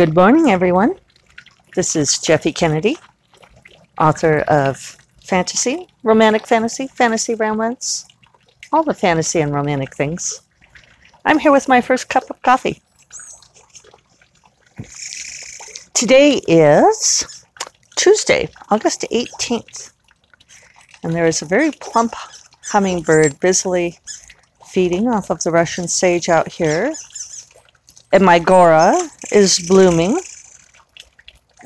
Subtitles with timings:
[0.00, 0.94] Good morning, everyone.
[1.74, 2.96] This is Jeffe Kennedy,
[3.98, 8.08] author of fantasy, romantic fantasy, fantasy romance,
[8.72, 10.40] all the fantasy and romantic things.
[11.26, 12.80] I'm here with my first cup of coffee.
[15.92, 17.44] Today is
[17.96, 19.92] Tuesday, August 18th,
[21.02, 22.14] and there is a very plump
[22.70, 23.98] hummingbird busily
[24.66, 26.94] feeding off of the Russian sage out here.
[28.12, 28.96] And my Gora
[29.30, 30.20] is blooming,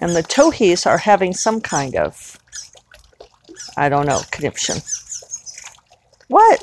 [0.00, 2.38] and the towhees are having some kind of,
[3.76, 4.76] I don't know, conniption.
[6.28, 6.62] What?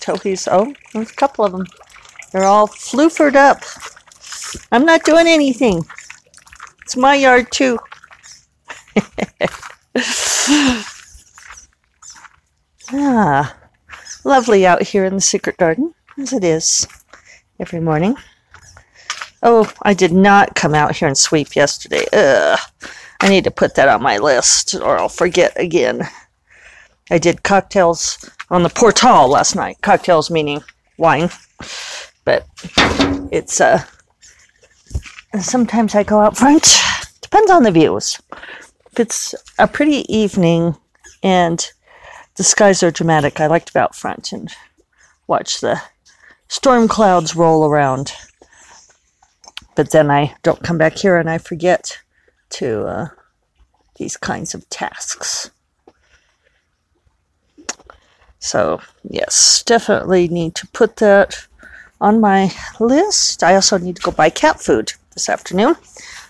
[0.00, 1.66] Towhees, oh, there's a couple of them.
[2.32, 3.62] They're all floofered up.
[4.72, 5.84] I'm not doing anything.
[6.82, 7.78] It's my yard too.
[12.92, 13.56] ah,
[14.24, 16.86] lovely out here in the secret garden, as it is
[17.60, 18.16] every morning.
[19.42, 22.04] Oh, I did not come out here and sweep yesterday.
[22.12, 22.58] Ugh.
[23.20, 26.08] I need to put that on my list or I'll forget again.
[27.10, 29.78] I did cocktails on the portal last night.
[29.82, 30.62] Cocktails meaning
[30.98, 31.30] wine.
[32.24, 32.46] But
[33.30, 33.84] it's uh
[35.40, 36.76] sometimes I go out front.
[37.20, 38.20] Depends on the views.
[38.92, 40.76] If it's a pretty evening
[41.22, 41.70] and
[42.36, 44.50] the skies are dramatic, I like to be out front and
[45.26, 45.80] watch the
[46.48, 48.12] storm clouds roll around.
[49.74, 51.98] But then I don't come back here and I forget
[52.50, 53.08] to uh,
[53.96, 55.50] these kinds of tasks.
[58.38, 58.80] So,
[59.10, 61.46] yes, definitely need to put that
[62.00, 63.42] on my list.
[63.42, 65.74] I also need to go buy cat food this afternoon,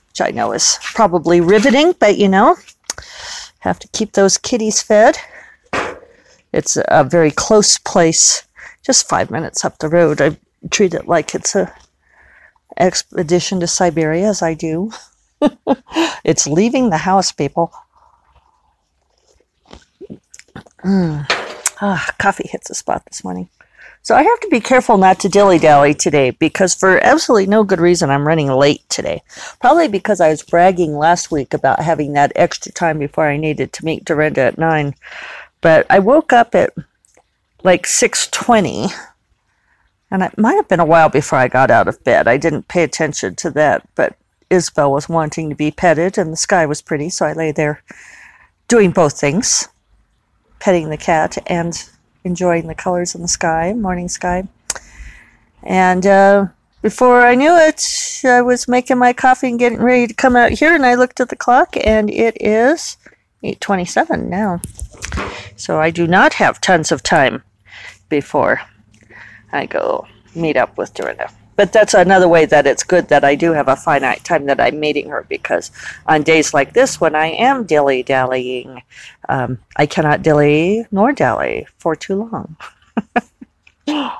[0.08, 2.56] which I know is probably riveting, but you know,
[3.58, 5.18] have to keep those kitties fed.
[6.52, 8.44] It's a very close place,
[8.86, 10.20] just five minutes up the road.
[10.20, 10.36] I
[10.70, 11.74] treat it like it's a
[12.78, 14.92] expedition to Siberia, as I do.
[16.24, 17.72] it's leaving the house, people.
[20.84, 21.26] Mm.
[21.80, 23.48] Ah, coffee hits the spot this morning.
[24.02, 27.64] So I have to be careful not to dilly dally today because for absolutely no
[27.64, 29.20] good reason I'm running late today.
[29.60, 33.72] Probably because I was bragging last week about having that extra time before I needed
[33.72, 34.94] to meet Darynda at nine.
[35.60, 36.72] But I woke up at
[37.62, 38.88] like six twenty
[40.10, 42.28] and it might have been a while before I got out of bed.
[42.28, 44.16] I didn't pay attention to that, but
[44.50, 47.82] Isabel was wanting to be petted and the sky was pretty, so I lay there
[48.68, 49.68] doing both things
[50.58, 51.88] petting the cat and
[52.24, 54.48] enjoying the colors in the sky, morning sky.
[55.62, 56.46] And uh,
[56.82, 57.84] before I knew it,
[58.24, 61.20] I was making my coffee and getting ready to come out here, and I looked
[61.20, 62.96] at the clock, and it is
[63.42, 64.60] 8:27 now.
[65.56, 67.42] So I do not have tons of time
[68.08, 68.60] before
[69.52, 71.30] I go meet up with Darynda.
[71.56, 74.60] But that's another way that it's good that I do have a finite time that
[74.60, 75.70] I'm meeting her because
[76.06, 78.82] on days like this, when I am dilly dallying,
[79.28, 82.56] um, I cannot dilly nor dally for too long.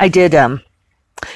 [0.00, 0.62] I did, um,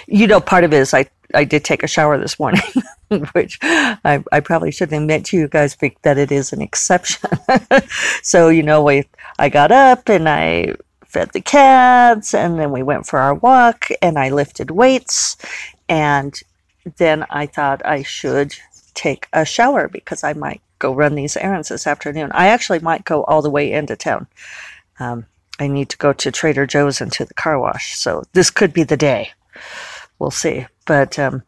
[0.08, 2.62] you know, part of it is I, I did take a shower this morning,
[3.32, 7.30] which I, I probably shouldn't admit to you guys that it is an exception.
[8.22, 9.04] so, you know, we,
[9.38, 10.74] I got up and I
[11.06, 15.36] fed the cats and then we went for our walk and I lifted weights
[15.88, 16.38] and
[16.96, 18.54] then I thought I should
[18.94, 22.30] take a shower because I might go run these errands this afternoon.
[22.32, 24.26] I actually might go all the way into town.
[24.98, 25.26] Um,
[25.58, 28.72] I need to go to Trader Joe's and to the car wash, so this could
[28.72, 29.30] be the day.
[30.18, 30.66] We'll see.
[30.84, 31.42] But um,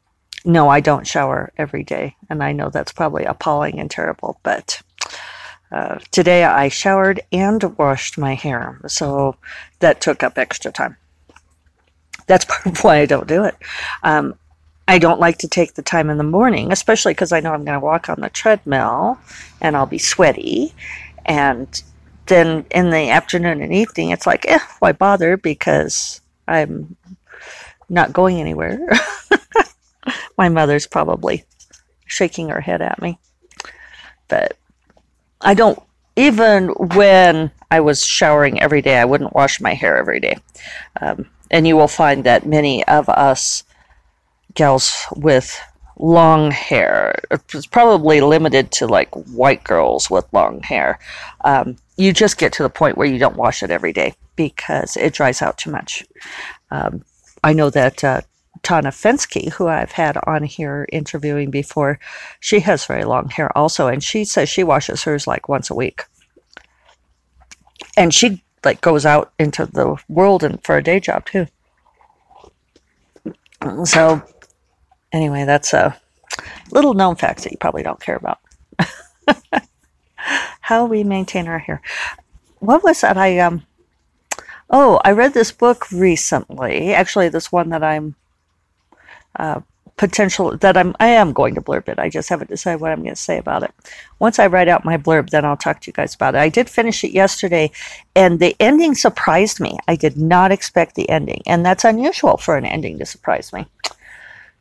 [0.44, 4.80] no, I don't shower every day, and I know that's probably appalling and terrible, but
[5.72, 9.36] uh, today I showered and washed my hair, so
[9.80, 10.96] that took up extra time.
[12.26, 13.56] That's part of why I don't do it.
[14.02, 14.34] Um,
[14.88, 17.64] I don't like to take the time in the morning, especially because I know I'm
[17.64, 19.18] going to walk on the treadmill
[19.60, 20.72] and I'll be sweaty.
[21.24, 21.82] And
[22.26, 25.36] then in the afternoon and evening, it's like, eh, why bother?
[25.36, 26.96] Because I'm
[27.88, 28.78] not going anywhere.
[30.38, 31.44] my mother's probably
[32.06, 33.18] shaking her head at me.
[34.28, 34.56] But
[35.40, 35.80] I don't
[36.16, 40.36] even when I was showering every day, I wouldn't wash my hair every day.
[41.00, 43.64] Um, and you will find that many of us
[44.54, 45.60] gals with
[45.98, 50.98] long hair, it's probably limited to like white girls with long hair.
[51.44, 54.96] Um, you just get to the point where you don't wash it every day because
[54.96, 56.04] it dries out too much.
[56.70, 57.04] Um,
[57.42, 58.20] I know that uh,
[58.62, 61.98] Tana Fensky, who I've had on here interviewing before,
[62.40, 65.74] she has very long hair also, and she says she washes hers like once a
[65.74, 66.04] week.
[67.96, 71.46] And she like goes out into the world and for a day job too.
[73.84, 74.22] So,
[75.12, 75.98] anyway, that's a
[76.70, 78.38] little known fact that you probably don't care about.
[80.60, 81.80] How we maintain our hair.
[82.58, 83.16] What was that?
[83.16, 83.64] I um.
[84.68, 86.92] Oh, I read this book recently.
[86.92, 88.16] Actually, this one that I'm
[89.38, 89.60] uh,
[89.96, 91.98] potential that I'm I am going to blurb it.
[91.98, 93.72] I just haven't decided what I'm going to say about it.
[94.18, 96.38] Once I write out my blurb, then I'll talk to you guys about it.
[96.38, 97.70] I did finish it yesterday,
[98.14, 99.78] and the ending surprised me.
[99.88, 103.66] I did not expect the ending, and that's unusual for an ending to surprise me.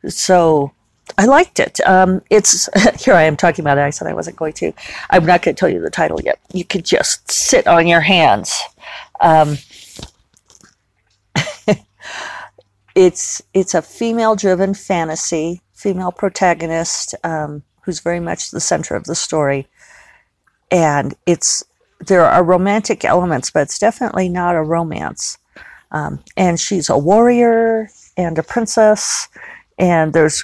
[0.08, 0.72] So
[1.18, 1.80] I liked it.
[1.86, 2.68] Um, it's
[3.04, 3.82] here I am talking about it.
[3.82, 4.72] I said I wasn't going to.
[5.10, 6.38] I'm not going to tell you the title yet.
[6.52, 8.58] You could just sit on your hands.
[9.20, 9.58] Um,
[12.96, 19.04] it's it's a female driven fantasy, female protagonist um, who's very much the center of
[19.04, 19.68] the story,
[20.70, 21.62] and it's
[22.00, 25.38] there are romantic elements, but it's definitely not a romance.
[25.92, 29.28] Um, and she's a warrior and a princess,
[29.78, 30.42] and there's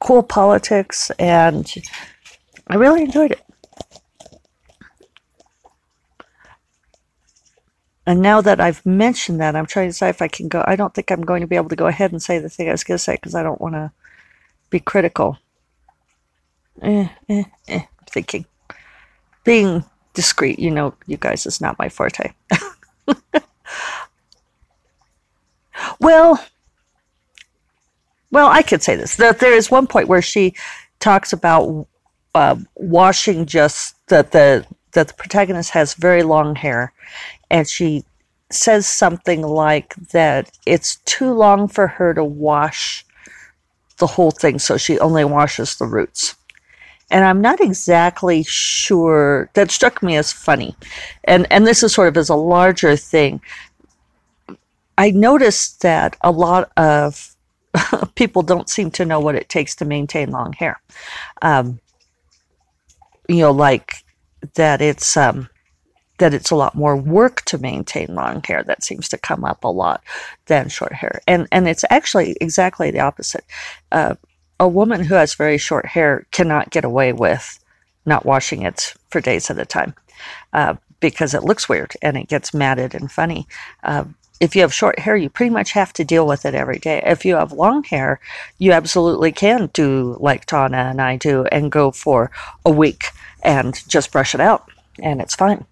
[0.00, 1.66] cool politics, and
[2.68, 3.42] I really enjoyed it.
[8.06, 10.64] And now that I've mentioned that, I'm trying to decide if I can go.
[10.66, 12.68] I don't think I'm going to be able to go ahead and say the thing
[12.68, 13.92] I was going to say because I don't want to
[14.70, 15.38] be critical.
[16.80, 18.44] Eh, eh, eh, I'm thinking.
[19.44, 19.84] Being
[20.14, 22.32] discreet, you know, you guys, is not my forte.
[26.00, 26.44] well,
[28.32, 29.16] well, I could say this.
[29.16, 30.54] That there is one point where she
[30.98, 31.86] talks about
[32.34, 36.92] uh, washing just that the that the protagonist has very long hair
[37.52, 38.04] and she
[38.50, 43.04] says something like that it's too long for her to wash
[43.98, 46.34] the whole thing, so she only washes the roots.
[47.10, 49.50] And I'm not exactly sure.
[49.54, 50.74] That struck me as funny,
[51.24, 53.40] and and this is sort of as a larger thing.
[54.96, 57.36] I noticed that a lot of
[58.14, 60.80] people don't seem to know what it takes to maintain long hair.
[61.42, 61.80] Um,
[63.28, 63.94] you know, like
[64.54, 65.48] that it's um,
[66.22, 68.62] that it's a lot more work to maintain long hair.
[68.62, 70.04] That seems to come up a lot
[70.46, 71.20] than short hair.
[71.26, 73.44] And, and it's actually exactly the opposite.
[73.90, 74.14] Uh,
[74.60, 77.58] a woman who has very short hair cannot get away with
[78.06, 79.94] not washing it for days at a time
[80.52, 83.48] uh, because it looks weird and it gets matted and funny.
[83.82, 84.04] Uh,
[84.38, 87.02] if you have short hair, you pretty much have to deal with it every day.
[87.04, 88.20] If you have long hair,
[88.58, 92.30] you absolutely can do like Tana and I do and go for
[92.64, 93.06] a week
[93.42, 94.68] and just brush it out
[95.00, 95.64] and it's fine.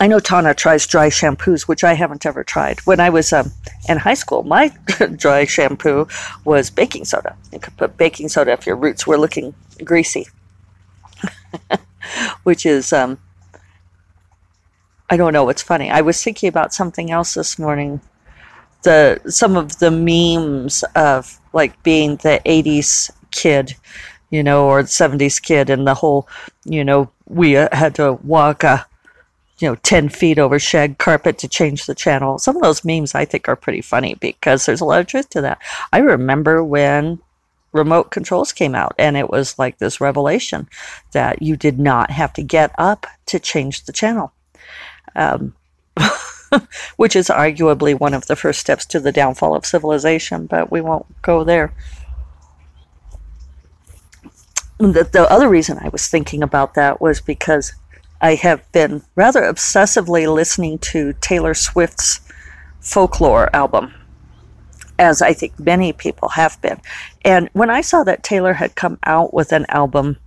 [0.00, 2.80] I know Tana tries dry shampoos, which I haven't ever tried.
[2.86, 3.52] When I was um,
[3.86, 4.72] in high school, my
[5.16, 6.08] dry shampoo
[6.46, 7.36] was baking soda.
[7.52, 9.54] You could put baking soda if your roots were looking
[9.84, 10.26] greasy,
[12.44, 13.18] which is, um,
[15.10, 15.90] I don't know what's funny.
[15.90, 18.00] I was thinking about something else this morning.
[18.82, 23.74] The some of the memes of like being the '80s kid,
[24.30, 26.26] you know, or the '70s kid, and the whole,
[26.64, 28.86] you know, we uh, had to walk a
[29.60, 32.38] you know, 10 feet over shag carpet to change the channel.
[32.38, 35.28] Some of those memes I think are pretty funny because there's a lot of truth
[35.30, 35.60] to that.
[35.92, 37.20] I remember when
[37.72, 40.68] remote controls came out and it was like this revelation
[41.12, 44.32] that you did not have to get up to change the channel.
[45.14, 45.54] Um,
[46.96, 50.80] which is arguably one of the first steps to the downfall of civilization, but we
[50.80, 51.72] won't go there.
[54.78, 57.74] The, the other reason I was thinking about that was because
[58.20, 62.20] I have been rather obsessively listening to Taylor Swift's
[62.80, 63.94] folklore album,
[64.98, 66.80] as I think many people have been.
[67.24, 70.18] And when I saw that Taylor had come out with an album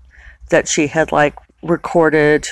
[0.50, 2.48] that she had like recorded,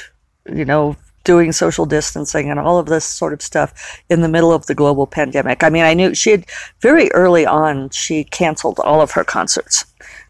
[0.51, 4.51] you know, doing social distancing and all of this sort of stuff in the middle
[4.51, 5.63] of the global pandemic.
[5.63, 6.45] I mean, I knew she had
[6.79, 9.85] very early on, she canceled all of her concerts,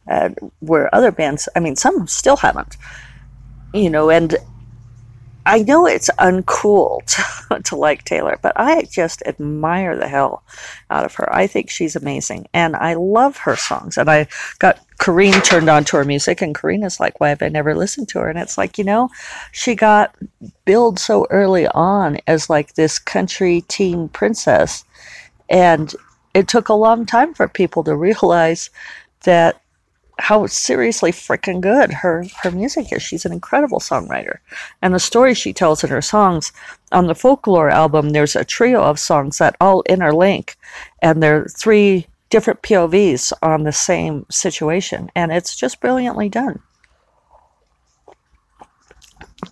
[0.10, 2.75] uh, where other bands, I mean, some still haven't,
[3.74, 4.36] you know, and
[5.46, 7.04] I know it's uncool
[7.50, 10.44] to, to, like Taylor, but I just admire the hell
[10.90, 11.34] out of her.
[11.34, 13.98] I think she's amazing, and I love her songs.
[13.98, 14.28] And I
[14.60, 17.76] got Corrine turned on to her music, and Corrine is like, "Why have I never
[17.76, 19.10] listened to her?" And it's like, you know,
[19.52, 20.16] she got
[20.66, 24.84] billed so early on as like this country teen princess,
[25.50, 25.96] and
[26.34, 28.70] it took a long time for people to realize
[29.24, 29.62] that
[30.20, 33.01] how seriously freaking good her her music is.
[33.01, 34.38] She's an incredible songwriter,
[34.82, 36.51] and the stories she tells in her songs
[36.91, 38.10] on the folklore album.
[38.10, 40.56] There's a trio of songs that all interlink,
[41.01, 46.62] and they're three different POVs on the same situation, and it's just brilliantly done.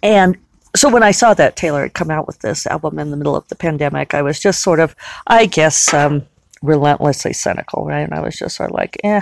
[0.02, 0.38] And
[0.76, 3.36] so when I saw that Taylor had come out with this album in the middle
[3.36, 4.96] of the pandemic, I was just sort of,
[5.28, 6.26] I guess, um,
[6.62, 8.02] relentlessly cynical, right?
[8.02, 9.22] And I was just sort of like, eh,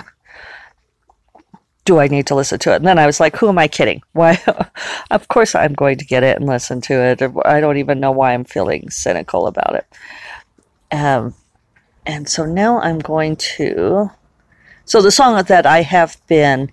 [1.88, 2.76] do I need to listen to it?
[2.76, 4.02] And then I was like, who am I kidding?
[4.12, 4.38] Why?
[5.10, 7.22] of course I'm going to get it and listen to it.
[7.46, 9.86] I don't even know why I'm feeling cynical about it.
[10.92, 11.34] Um,
[12.04, 14.10] and so now I'm going to.
[14.84, 16.72] So the song that I have been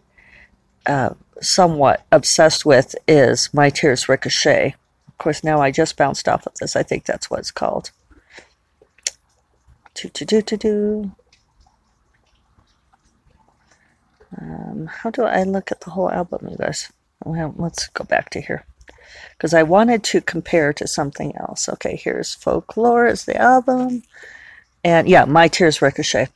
[0.85, 4.75] uh, somewhat obsessed with is My Tears Ricochet.
[5.07, 6.75] Of course, now I just bounced off of this.
[6.75, 7.91] I think that's what it's called.
[9.93, 11.11] Do, do, do, do, do.
[14.39, 16.91] Um, how do I look at the whole album, you guys?
[17.23, 18.65] Well, let's go back to here.
[19.31, 21.69] Because I wanted to compare to something else.
[21.69, 24.03] Okay, here's Folklore is the album.
[24.83, 26.27] And yeah, My Tears Ricochet.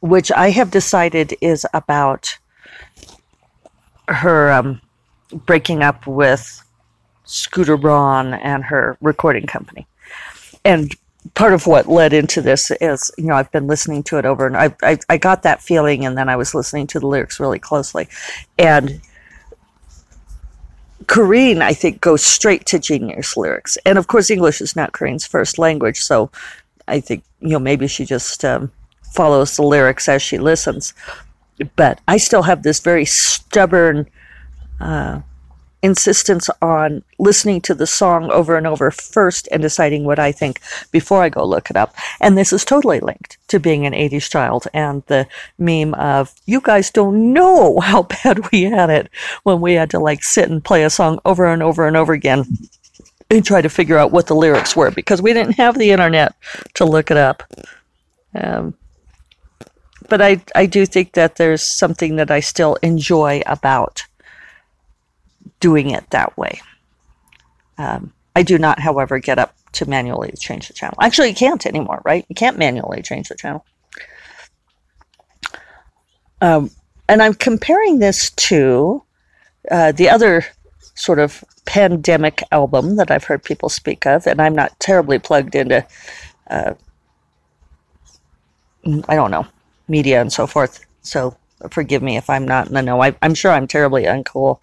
[0.00, 2.38] Which I have decided is about
[4.08, 4.80] her um,
[5.32, 6.62] breaking up with
[7.24, 9.86] Scooter Braun and her recording company.
[10.64, 10.94] And
[11.34, 14.46] part of what led into this is, you know, I've been listening to it over
[14.46, 17.38] and I, I, I got that feeling and then I was listening to the lyrics
[17.40, 18.08] really closely.
[18.58, 19.00] And
[21.04, 23.78] Kareen, I think, goes straight to genius lyrics.
[23.86, 26.00] And of course, English is not Kareen's first language.
[26.00, 26.30] So
[26.88, 28.72] I think, you know, maybe she just um,
[29.14, 30.94] follows the lyrics as she listens
[31.76, 34.08] but I still have this very stubborn
[34.80, 35.20] uh,
[35.82, 40.60] insistence on listening to the song over and over first and deciding what I think
[40.92, 41.94] before I go look it up.
[42.20, 45.26] And this is totally linked to being an 80s child and the
[45.58, 49.10] meme of, you guys don't know how bad we had it
[49.42, 52.12] when we had to like sit and play a song over and over and over
[52.12, 52.44] again
[53.30, 56.34] and try to figure out what the lyrics were because we didn't have the internet
[56.74, 57.42] to look it up.
[58.34, 58.74] Um,
[60.08, 64.04] but I, I do think that there's something that I still enjoy about
[65.60, 66.60] doing it that way.
[67.78, 70.96] Um, I do not, however, get up to manually change the channel.
[71.00, 72.24] Actually, you can't anymore, right?
[72.28, 73.64] You can't manually change the channel.
[76.40, 76.70] Um,
[77.08, 79.02] and I'm comparing this to
[79.70, 80.44] uh, the other
[80.94, 85.54] sort of pandemic album that I've heard people speak of, and I'm not terribly plugged
[85.54, 85.86] into,
[86.50, 86.74] uh,
[89.08, 89.46] I don't know,
[89.88, 90.84] media and so forth.
[91.02, 91.36] So
[91.70, 93.02] forgive me if I'm not the know.
[93.02, 94.58] I, am sure I'm terribly uncool.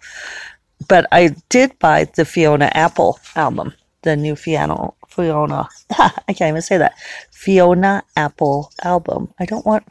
[0.88, 5.68] But I did buy the Fiona Apple album, the new Fiona, Fiona,
[5.98, 6.98] I can't even say that,
[7.30, 9.32] Fiona Apple album.
[9.38, 9.84] I don't want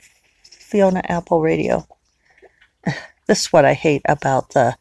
[0.43, 1.87] Fiona Apple radio.
[3.27, 4.75] This is what I hate about the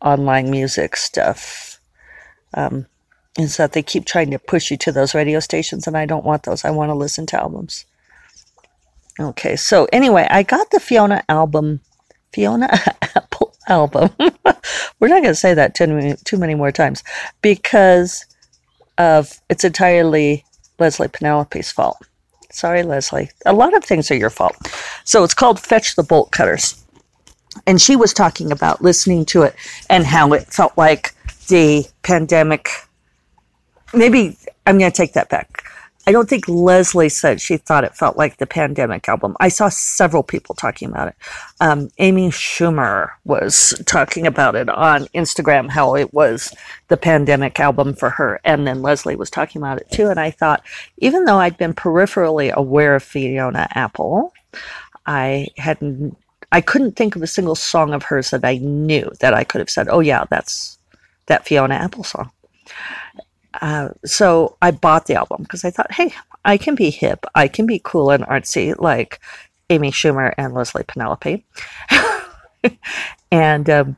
[0.00, 1.80] online music stuff.
[2.54, 2.86] Um,
[3.36, 6.24] is that they keep trying to push you to those radio stations, and I don't
[6.24, 6.64] want those.
[6.64, 7.86] I want to listen to albums.
[9.18, 11.80] Okay, so anyway, I got the Fiona album,
[12.32, 12.68] Fiona
[13.68, 14.10] album.
[15.00, 17.02] We're not going to say that too, too many more times
[17.42, 18.24] because
[18.98, 20.44] of it's entirely
[20.78, 21.98] Leslye Penelope's fault.
[22.50, 23.30] Sorry, Leslye.
[23.46, 24.56] A lot of things are your fault.
[25.04, 26.84] So it's called Fetch the Bolt Cutters.
[27.66, 29.54] And she was talking about listening to it
[29.90, 31.14] and how it felt like
[31.48, 32.68] the pandemic.
[33.92, 35.57] Maybe I'm going to take that back.
[36.08, 39.36] I don't think Leslye said she thought it felt like the pandemic album.
[39.40, 41.14] I saw several people talking about it.
[41.60, 46.50] Um, Amy Schumer was talking about it on Instagram, how it was
[46.88, 48.40] the pandemic album for her.
[48.42, 50.08] And then Leslye was talking about it too.
[50.08, 50.64] And I thought,
[50.96, 54.32] even though I'd been peripherally aware of Fiona Apple,
[55.04, 56.16] I hadn't,
[56.52, 59.58] I couldn't think of a single song of hers that I knew that I could
[59.58, 60.78] have said, oh yeah, that's
[61.26, 62.30] that Fiona Apple song.
[63.60, 66.12] Uh, so I bought the album because I thought, hey,
[66.44, 69.20] I can be hip, I can be cool and artsy like
[69.70, 71.44] Amy Schumer and Leslye Penelope,
[73.30, 73.96] and um,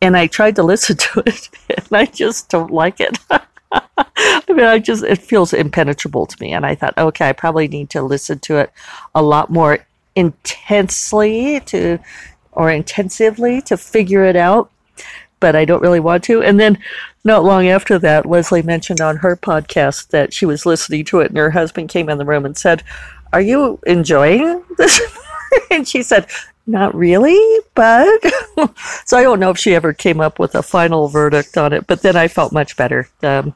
[0.00, 3.18] and I tried to listen to it, and I just don't like it.
[3.72, 7.68] I mean, I just it feels impenetrable to me, and I thought, okay, I probably
[7.68, 8.72] need to listen to it
[9.14, 11.98] a lot more intensely to
[12.52, 14.70] or intensively to figure it out
[15.42, 16.40] but I don't really want to.
[16.40, 16.78] And then
[17.24, 21.30] not long after that, Leslye mentioned on her podcast that she was listening to it,
[21.30, 22.84] and her husband came in the room and said,
[23.32, 25.00] Are you enjoying this?
[25.70, 26.28] and she said,
[26.68, 28.22] Not really, but.
[29.04, 31.88] so I don't know if she ever came up with a final verdict on it,
[31.88, 33.08] but then I felt much better.
[33.24, 33.52] Um,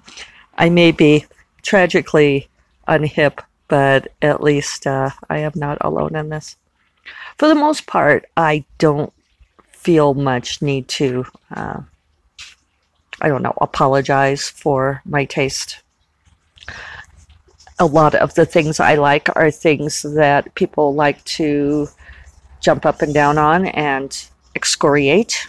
[0.58, 1.24] I may be
[1.62, 2.48] tragically
[2.88, 3.38] unhip,
[3.68, 6.56] but at least uh, I am not alone in this.
[7.38, 9.12] For the most part, I don't
[9.86, 11.24] feel much need to,
[11.54, 11.80] uh,
[13.20, 15.78] I don't know, apologize for my taste.
[17.78, 21.86] A lot of the things I like are things that people like to
[22.60, 24.10] jump up and down on and
[24.56, 25.46] excoriate.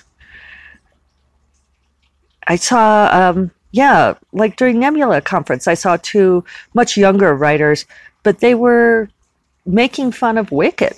[2.48, 6.44] I saw, um, yeah, like during Nebula conference, I saw two
[6.76, 7.88] much younger writers,
[8.22, 9.10] but they were
[9.66, 10.94] making fun of Wicked.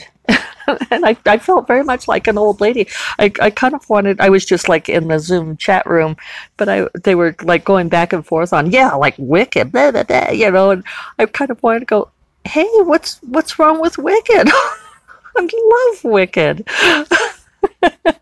[0.91, 2.87] and I, I felt very much like an old lady.
[3.17, 6.17] I, I kind of wanted, I was just like in the Zoom chat room,
[6.57, 10.03] but I they were like going back and forth on, yeah, like Wicked, blah, blah,
[10.03, 10.83] blah, you know, and
[11.17, 12.09] I kind of wanted to go,
[12.45, 14.49] hey, what's what's wrong with Wicked?
[15.37, 15.49] I
[15.93, 16.67] love Wicked.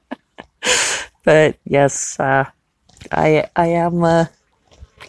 [1.23, 2.45] but yes, uh,
[3.11, 4.25] I I am uh,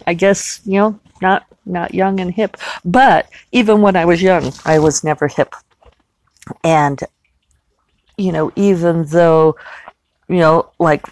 [0.06, 4.52] I guess you know not not young and hip, but even when I was young,
[4.64, 5.54] I was never hip,
[6.64, 7.00] and
[8.18, 9.56] you know even though
[10.28, 11.06] you know like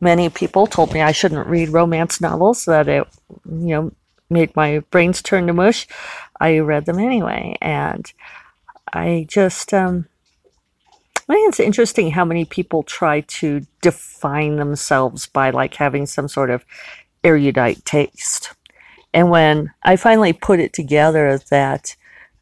[0.00, 3.06] many people told me I shouldn't read romance novels that it
[3.46, 3.92] you know
[4.30, 5.86] made my brains turn to mush,
[6.40, 8.12] I read them anyway, and
[8.92, 10.06] I just um,
[11.28, 16.28] I think it's interesting how many people try to define themselves by like having some
[16.28, 16.64] sort of
[17.22, 18.54] erudite taste.
[19.12, 21.96] And when I finally put it together that,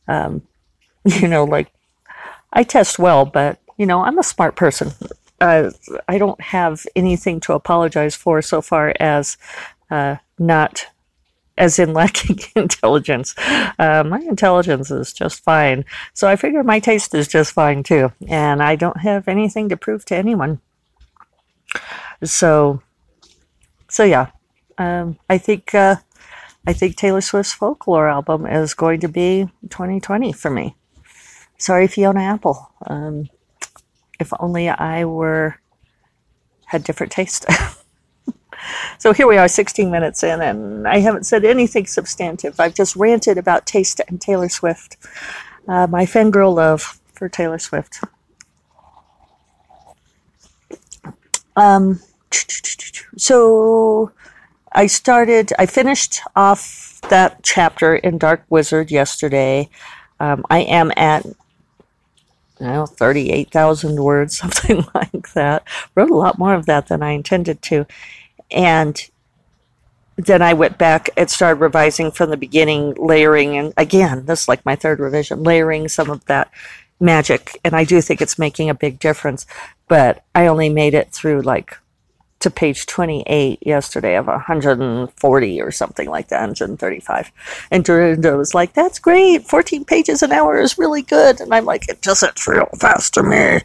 [0.09, 0.43] um,
[1.05, 1.73] you know, like
[2.53, 4.93] I test well, but, you know, I'm a smart person.
[5.41, 5.71] Uh,
[6.09, 9.37] I don't have anything to apologize for so far as
[9.91, 10.87] uh, not
[11.59, 13.35] as in lacking intelligence.
[13.79, 15.85] Uh, my intelligence is just fine.
[16.15, 18.13] So I figure my taste is just fine too.
[18.29, 20.61] And I don't have anything to prove to anyone.
[22.25, 22.83] So,
[23.89, 24.31] so yeah,
[24.79, 25.97] um, I think, uh,
[26.67, 30.77] I think Taylor Swift's folklore album is going to be 2020 for me.
[31.59, 32.71] Sorry, Fiona Apple.
[32.87, 33.29] Um,
[34.19, 35.59] if only I were
[36.67, 37.47] had different taste.
[38.99, 42.59] So here we are, 16 minutes in, and I haven't said anything substantive.
[42.59, 44.97] I've just ranted about Taste and Taylor Swift,
[45.69, 48.01] uh, my fangirl love for Taylor Swift.
[51.57, 52.01] Um,
[53.17, 54.13] so
[54.73, 59.69] I started, I finished off that chapter in Dark Wizard yesterday.
[60.21, 61.25] Um, I am at
[62.61, 65.65] know, 38,000 words, something like that.
[65.95, 67.87] Wrote a lot more of that than I intended to.
[68.51, 69.09] And
[70.17, 74.49] then I went back and started revising from the beginning, layering, and again, this is
[74.49, 76.51] like my third revision, layering some of that
[76.99, 77.61] magic.
[77.65, 79.47] And I do think it's making a big difference.
[79.89, 81.79] But I only made it through like
[82.41, 87.33] to page 28 yesterday of 140 or something like that, 135.
[87.71, 89.47] And Darynda was like, that's great.
[89.47, 91.41] 14 pages an hour is really good.
[91.41, 93.61] And I'm like, it doesn't feel fast to me.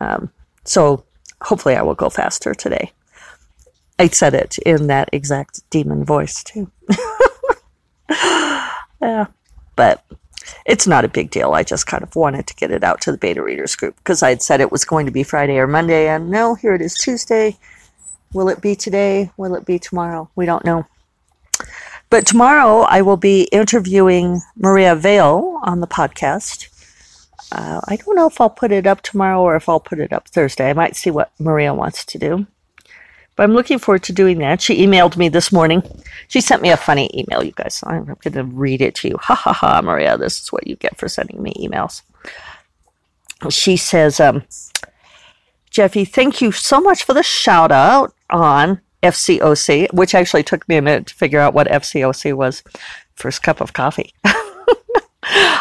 [0.00, 0.30] Um,
[0.64, 1.04] so
[1.42, 2.92] hopefully I will go faster today.
[3.98, 6.70] I said it in that exact demon voice too.
[9.00, 9.26] yeah,
[9.74, 10.04] but
[10.66, 11.52] it's not a big deal.
[11.52, 14.22] I just kind of wanted to get it out to the beta readers group because
[14.22, 16.82] I had said it was going to be Friday or Monday, and no, here it
[16.82, 17.56] is Tuesday.
[18.36, 19.30] Will it be today?
[19.38, 20.28] Will it be tomorrow?
[20.36, 20.84] We don't know.
[22.10, 26.68] But tomorrow I will be interviewing Maria Vale on the podcast.
[27.50, 30.12] Uh, I don't know if I'll put it up tomorrow or if I'll put it
[30.12, 30.68] up Thursday.
[30.68, 32.46] I might see what Maria wants to do.
[33.36, 34.60] But I'm looking forward to doing that.
[34.60, 35.82] She emailed me this morning.
[36.28, 37.82] She sent me a funny email, you guys.
[37.86, 39.16] I'm going to read it to you.
[39.16, 40.18] Ha ha ha, Maria.
[40.18, 42.02] This is what you get for sending me emails.
[43.48, 44.42] She says, um,
[45.70, 50.76] Jeffe, thank you so much for the shout out on FCOC, which actually took me
[50.76, 52.62] a minute to figure out what FCOC was.
[53.14, 54.14] First cup of coffee.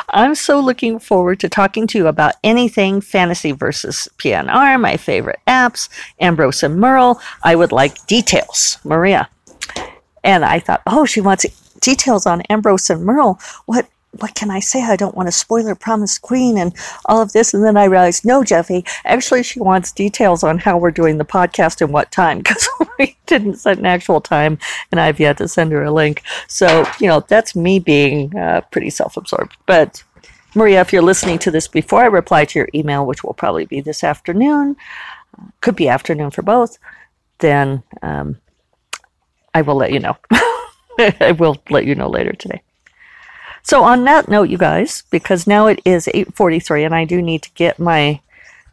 [0.10, 5.40] I'm so looking forward to talking to you about anything fantasy versus PNR, my favorite
[5.48, 5.90] apps,
[6.20, 7.20] Ambrose and Merle.
[7.44, 9.30] I would like details, Maria.
[10.24, 11.46] And I thought, oh, she wants
[11.82, 13.40] details on Ambrose and Merle.
[13.66, 13.88] What
[14.20, 14.84] what can I say?
[14.84, 16.74] I don't want to spoil her promised queen and
[17.06, 17.54] all of this.
[17.54, 21.26] And then I realized, no, Jeffe, actually, she wants details on how we're doing the
[21.26, 24.58] podcast and what time because we didn't set an actual time
[24.92, 26.22] and I've yet to send her a link.
[26.48, 29.56] So, you know, that's me being uh, pretty self absorbed.
[29.66, 30.04] But
[30.56, 33.66] Maria, if you're listening to this before I reply to your email, which will probably
[33.66, 34.78] be this afternoon,
[35.62, 36.78] could be afternoon for both,
[37.40, 38.38] then um,
[39.54, 40.16] I will let you know.
[40.98, 42.62] I will let you know later today.
[43.66, 47.42] So on that note, you guys, because now it is 8:43 and I do need
[47.42, 48.22] to get my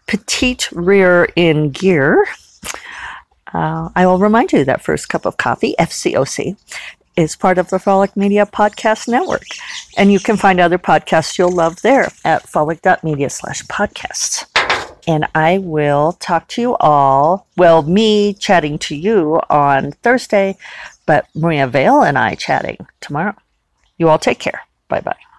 [0.06, 2.26] petite rear in gear.
[3.54, 6.56] Uh, I will remind you that First Cup of Coffee, FCOC,
[7.16, 9.46] is part of the Frolic Media Podcast Network.
[9.96, 14.44] And you can find other podcasts you'll love there at frolic.media slash podcasts.
[15.08, 20.58] And I will talk to you all, well, me chatting to you on Thursday,
[21.06, 23.34] but Maria Vale and I chatting tomorrow.
[23.96, 24.60] You all take care.
[24.92, 25.31] Bye bye.